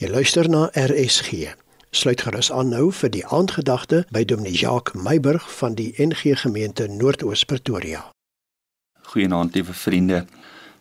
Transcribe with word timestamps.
Jy 0.00 0.08
luister 0.08 0.46
na 0.48 0.70
RSG. 0.72 1.50
Sluit 1.92 2.22
gerus 2.24 2.48
aan 2.48 2.70
nou 2.72 2.86
vir 2.88 3.10
die 3.12 3.20
aandgedagte 3.28 3.98
by 4.08 4.22
Dominee 4.24 4.56
Jacques 4.56 4.96
Meiburg 4.96 5.44
van 5.58 5.74
die 5.76 5.90
NG 6.00 6.38
Gemeente 6.40 6.86
Noordoos 6.88 7.42
Pretoria. 7.44 8.00
Goeienaand 9.12 9.58
lieve 9.58 9.76
vriende. 9.76 10.22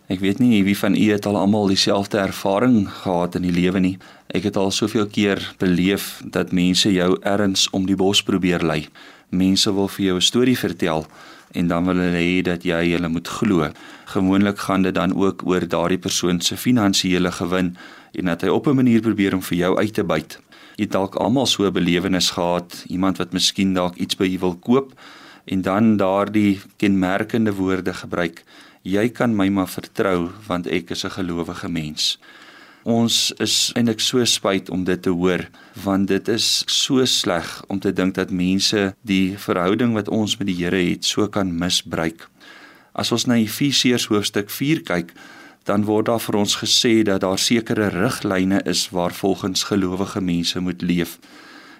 Ek 0.08 0.24
weet 0.24 0.40
nie 0.40 0.62
wie 0.64 0.78
van 0.80 0.96
u 0.96 1.04
het 1.12 1.28
al 1.28 1.36
almal 1.36 1.68
dieselfde 1.68 2.22
ervaring 2.24 2.88
gehad 3.02 3.36
in 3.36 3.44
die 3.50 3.52
lewe 3.52 3.84
nie. 3.84 3.98
Ek 4.32 4.48
het 4.48 4.56
al 4.56 4.72
soveel 4.72 5.12
keer 5.12 5.44
beleef 5.60 6.22
dat 6.24 6.56
mense 6.56 6.88
jou 6.88 7.18
erns 7.20 7.68
om 7.76 7.92
die 7.92 8.00
bos 8.00 8.24
probeer 8.24 8.64
lei. 8.64 8.86
Mense 9.36 9.76
wil 9.76 9.92
vir 9.92 10.06
jou 10.06 10.16
'n 10.16 10.30
storie 10.32 10.58
vertel 10.58 11.04
en 11.52 11.68
dan 11.68 11.86
wil 11.86 11.98
hulle 11.98 12.18
hê 12.18 12.42
dat 12.42 12.64
jy 12.64 12.92
hulle 12.92 13.10
moet 13.10 13.28
glo. 13.28 13.70
Gewoonlik 14.06 14.60
gaan 14.60 14.82
dit 14.82 14.96
dan 14.96 15.16
ook 15.16 15.46
oor 15.46 15.68
daardie 15.68 15.98
persoon 15.98 16.42
se 16.42 16.58
finansiële 16.58 17.32
gewin 17.32 17.76
en 18.12 18.26
dat 18.26 18.42
hy 18.42 18.50
op 18.50 18.68
'n 18.68 18.76
manier 18.76 19.02
probeer 19.02 19.34
om 19.34 19.42
vir 19.42 19.58
jou 19.58 19.78
uit 19.78 19.94
te 19.94 20.04
byt. 20.04 20.40
Jy 20.76 20.88
dalk 20.88 21.16
almal 21.16 21.46
so 21.46 21.66
'n 21.66 21.74
belewenis 21.74 22.30
gehad, 22.32 22.86
iemand 22.88 23.18
wat 23.18 23.34
miskien 23.34 23.74
dalk 23.74 23.96
iets 23.96 24.16
by 24.16 24.26
jou 24.26 24.40
wil 24.40 24.56
koop 24.56 24.94
en 25.46 25.62
dan 25.62 25.98
daardie 25.98 26.62
kenmerkende 26.78 27.54
woorde 27.54 27.94
gebruik. 27.94 28.44
Jy 28.82 29.10
kan 29.10 29.36
my 29.36 29.50
maar 29.50 29.68
vertrou 29.68 30.30
want 30.48 30.68
ek 30.68 30.90
is 30.90 31.04
'n 31.06 31.10
gelowige 31.10 31.70
mens. 31.70 32.20
Ons 32.88 33.34
is 33.44 33.72
eintlik 33.76 34.00
so 34.00 34.24
spyt 34.24 34.70
om 34.72 34.86
dit 34.88 35.02
te 35.04 35.12
hoor 35.12 35.42
want 35.84 36.08
dit 36.08 36.28
is 36.32 36.64
so 36.72 37.04
sleg 37.06 37.48
om 37.68 37.80
te 37.80 37.92
dink 37.92 38.16
dat 38.16 38.32
mense 38.32 38.94
die 39.04 39.36
verhouding 39.38 39.94
wat 39.98 40.08
ons 40.08 40.38
met 40.40 40.48
die 40.48 40.56
Here 40.56 40.80
het 40.80 41.04
so 41.04 41.28
kan 41.28 41.52
misbruik. 41.52 42.30
As 42.96 43.12
ons 43.12 43.28
na 43.28 43.36
Efesiërs 43.36 44.08
hoofstuk 44.08 44.50
4 44.50 44.84
kyk, 44.88 45.12
dan 45.68 45.84
word 45.86 46.08
daar 46.08 46.24
vir 46.24 46.40
ons 46.40 46.56
gesê 46.62 47.04
dat 47.04 47.22
daar 47.22 47.40
sekere 47.40 47.90
riglyne 47.92 48.62
is 48.66 48.88
waar 48.96 49.14
volgens 49.14 49.68
gelowige 49.68 50.22
mense 50.22 50.60
moet 50.60 50.82
leef. 50.82 51.20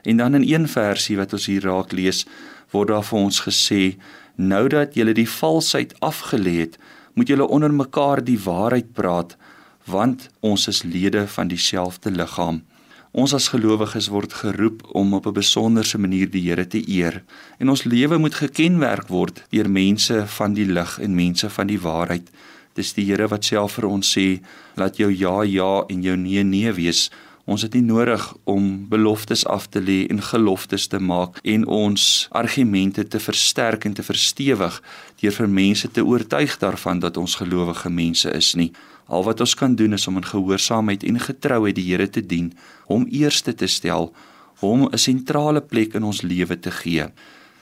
En 0.04 0.18
dan 0.18 0.36
in 0.36 0.48
een 0.48 0.68
versie 0.68 1.18
wat 1.18 1.34
ons 1.34 1.48
hier 1.48 1.64
raak 1.64 1.96
lees, 1.96 2.26
word 2.72 2.92
daar 2.92 3.04
vir 3.04 3.20
ons 3.20 3.40
gesê: 3.48 3.96
"Nou 4.36 4.68
dat 4.68 4.96
julle 4.96 5.14
die 5.14 5.30
valsheid 5.30 5.96
afgelê 6.00 6.60
het, 6.60 6.78
moet 7.14 7.28
julle 7.28 7.48
onder 7.48 7.74
mekaar 7.74 8.24
die 8.24 8.40
waarheid 8.40 8.94
praat, 8.94 9.38
want 9.86 10.30
ons 10.40 10.68
is 10.68 10.84
lede 10.84 11.28
van 11.28 11.48
dieselfde 11.48 12.12
liggaam." 12.12 12.64
Ons 13.12 13.34
as 13.34 13.48
gelowiges 13.50 14.08
word 14.14 14.34
geroep 14.34 14.84
om 14.94 15.14
op 15.14 15.26
'n 15.26 15.34
besonderse 15.34 15.98
manier 15.98 16.30
die 16.30 16.50
Here 16.50 16.68
te 16.68 16.90
eer 16.90 17.24
en 17.58 17.70
ons 17.70 17.84
lewe 17.84 18.18
moet 18.18 18.34
gekenmerk 18.34 19.08
word 19.08 19.44
deur 19.50 19.70
mense 19.70 20.28
van 20.28 20.54
die 20.54 20.66
lig 20.66 21.00
en 21.00 21.16
mense 21.16 21.50
van 21.50 21.68
die 21.68 21.80
waarheid. 21.80 22.30
Dis 22.74 22.94
die 22.94 23.06
Here 23.06 23.28
wat 23.28 23.46
self 23.46 23.74
vir 23.74 23.88
ons 23.88 24.18
sê, 24.18 24.42
laat 24.76 24.98
jou 24.98 25.10
ja 25.12 25.42
ja 25.44 25.84
en 25.90 26.02
jou 26.02 26.16
nee 26.18 26.44
nee 26.44 26.72
wees. 26.72 27.10
Ons 27.46 27.62
het 27.62 27.74
nie 27.74 27.82
nodig 27.82 28.36
om 28.44 28.88
beloftes 28.90 29.46
af 29.46 29.68
te 29.68 29.82
lê 29.82 30.06
en 30.10 30.22
geloftes 30.22 30.88
te 30.88 31.00
maak 31.00 31.40
en 31.44 31.66
ons 31.66 32.28
argumente 32.30 33.08
te 33.08 33.20
versterk 33.20 33.86
en 33.86 33.94
te 33.94 34.04
verstewig 34.04 34.82
deur 35.22 35.32
vir 35.32 35.50
mense 35.50 35.92
te 35.92 36.06
oortuig 36.06 36.58
daarvan 36.58 37.00
dat 37.00 37.18
ons 37.18 37.36
gelowige 37.36 37.90
mense 37.90 38.32
is 38.32 38.54
nie. 38.54 38.72
Al 39.10 39.24
wat 39.26 39.42
ons 39.42 39.56
kan 39.58 39.76
doen 39.76 39.94
is 39.98 40.08
om 40.08 40.20
in 40.22 40.26
gehoorsaamheid 40.26 41.04
en 41.04 41.20
getrouheid 41.20 41.76
die 41.76 41.88
Here 41.90 42.10
te 42.10 42.22
dien, 42.22 42.54
hom 42.86 43.08
eerste 43.10 43.56
te 43.58 43.68
stel, 43.68 44.14
hom 44.62 44.86
'n 44.86 44.98
sentrale 44.98 45.62
plek 45.62 45.94
in 45.94 46.04
ons 46.04 46.22
lewe 46.22 46.60
te 46.60 46.72
gee. 46.72 47.06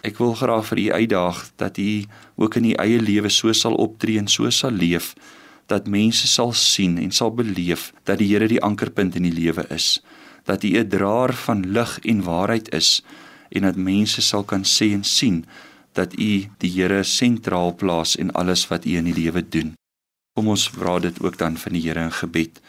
Ek 0.03 0.17
wil 0.17 0.33
graag 0.33 0.65
vir 0.65 0.77
u 0.77 0.91
uitdaag 0.91 1.51
dat 1.55 1.77
u 1.77 2.03
ook 2.35 2.55
in 2.55 2.65
u 2.65 2.73
eie 2.73 2.99
lewe 2.99 3.29
so 3.29 3.53
sal 3.53 3.75
optree 3.75 4.17
en 4.17 4.27
so 4.27 4.49
sal 4.49 4.71
leef 4.71 5.15
dat 5.67 5.87
mense 5.87 6.27
sal 6.27 6.53
sien 6.53 6.97
en 6.97 7.11
sal 7.11 7.31
beleef 7.31 7.93
dat 8.03 8.17
die 8.17 8.27
Here 8.31 8.47
die 8.47 8.61
ankerpunt 8.63 9.15
in 9.15 9.23
die 9.23 9.33
lewe 9.35 9.65
is, 9.69 10.01
dat 10.43 10.63
u 10.63 10.77
'n 10.77 10.87
draer 10.87 11.33
van 11.33 11.71
lig 11.71 11.99
en 11.99 12.23
waarheid 12.23 12.73
is 12.73 13.03
en 13.49 13.61
dat 13.61 13.75
mense 13.75 14.21
sal 14.21 14.43
kan 14.43 14.63
sê 14.63 14.91
en 14.93 15.03
sien 15.03 15.45
dat 15.93 16.13
u 16.13 16.47
die 16.57 16.71
Here 16.71 17.03
sentraal 17.03 17.75
plaas 17.75 18.15
in 18.15 18.31
alles 18.31 18.67
wat 18.67 18.85
u 18.85 18.95
in 18.95 19.03
die 19.03 19.23
lewe 19.23 19.49
doen. 19.49 19.73
Kom 20.37 20.51
ons 20.53 20.67
vra 20.69 20.99
dit 21.01 21.15
ook 21.25 21.37
dan 21.37 21.55
van 21.57 21.73
die 21.73 21.81
Here 21.81 22.03
in 22.05 22.11
gebed. 22.13 22.59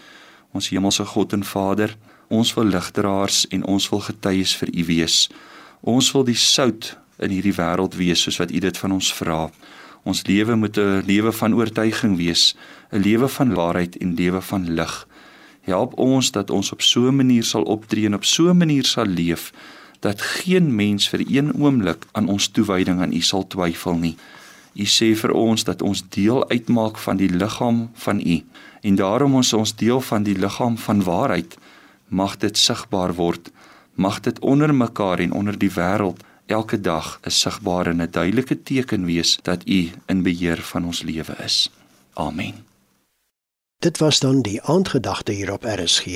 Ons 0.57 0.71
hemelse 0.73 1.05
God 1.05 1.35
en 1.37 1.43
Vader, 1.45 1.91
ons 2.33 2.55
wil 2.57 2.65
ligdraers 2.65 3.43
en 3.53 3.67
ons 3.69 3.89
wil 3.93 4.01
getuies 4.07 4.55
vir 4.57 4.71
u 4.73 4.85
wees. 4.89 5.17
Ons 5.85 6.09
wil 6.17 6.25
die 6.25 6.39
sout 6.41 6.95
in 7.21 7.35
hierdie 7.35 7.53
wêreld 7.53 7.99
wees 8.01 8.23
soos 8.25 8.39
wat 8.41 8.55
U 8.57 8.63
dit 8.65 8.81
van 8.81 8.95
ons 8.97 9.11
vra. 9.19 9.51
Ons 10.09 10.25
lewe 10.25 10.57
moet 10.57 10.79
'n 10.81 11.05
lewe 11.05 11.33
van 11.33 11.55
oortuiging 11.55 12.17
wees, 12.17 12.57
'n 12.91 13.03
lewe 13.05 13.29
van 13.29 13.53
waarheid 13.55 14.01
en 14.01 14.15
lewe 14.15 14.41
van 14.41 14.65
lig. 14.75 15.07
Help 15.61 15.99
ons 15.99 16.33
dat 16.33 16.51
ons 16.51 16.73
op 16.73 16.83
so 16.83 17.09
'n 17.09 17.17
manier 17.17 17.45
sal 17.45 17.63
optree 17.63 18.07
en 18.07 18.15
op 18.15 18.25
so 18.25 18.49
'n 18.49 18.57
manier 18.57 18.85
sal 18.85 19.07
leef 19.07 19.53
dat 20.01 20.23
geen 20.23 20.75
mens 20.75 21.09
vir 21.09 21.21
een 21.27 21.53
oomblik 21.53 22.07
aan 22.13 22.29
ons 22.29 22.49
toewyding 22.49 23.01
aan 23.01 23.13
U 23.13 23.21
sal 23.21 23.47
twyfel 23.47 23.95
nie. 23.95 24.17
U 24.79 24.85
sê 24.87 25.11
vir 25.19 25.33
ons 25.35 25.65
dat 25.65 25.83
ons 25.83 26.05
deel 26.15 26.45
uitmaak 26.49 26.99
van 26.99 27.17
die 27.19 27.31
liggaam 27.31 27.89
van 27.95 28.21
U 28.21 28.37
en 28.81 28.95
daarom 28.95 29.35
ons 29.35 29.53
ons 29.53 29.75
deel 29.77 30.01
van 30.01 30.23
die 30.23 30.39
liggaam 30.39 30.79
van 30.79 31.03
waarheid 31.03 31.59
mag 32.09 32.37
dit 32.39 32.59
sigbaar 32.59 33.15
word 33.19 33.51
mag 33.95 34.21
dit 34.21 34.39
onder 34.39 34.75
mekaar 34.75 35.19
en 35.19 35.33
onder 35.33 35.59
die 35.59 35.73
wêreld 35.75 36.23
elke 36.47 36.81
dag 36.81 37.21
'n 37.23 37.31
sigbare 37.31 37.91
en 37.91 38.03
'n 38.03 38.11
duidelike 38.11 38.63
teken 38.63 39.05
wees 39.05 39.39
dat 39.43 39.69
U 39.69 39.91
in 40.07 40.23
beheer 40.23 40.61
van 40.63 40.85
ons 40.85 41.03
lewe 41.03 41.35
is. 41.45 41.71
Amen. 42.13 42.55
Dit 43.79 43.99
was 43.99 44.19
dan 44.19 44.43
die 44.43 44.63
aandgedagte 44.63 45.33
hier 45.33 45.53
op 45.53 45.65
RSG, 45.65 46.07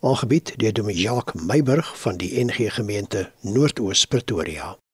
aangebied 0.00 0.52
deur 0.56 0.72
Dominee 0.72 1.02
Jacques 1.02 1.42
Meiburg 1.42 2.00
van 2.00 2.16
die 2.16 2.44
NG 2.44 2.74
Gemeente 2.74 3.32
Noordoos 3.40 4.04
Pretoria. 4.04 4.80